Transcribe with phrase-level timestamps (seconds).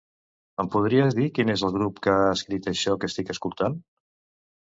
[0.61, 3.77] Em podries dir quin és el grup que ha escrit això que estic escoltant?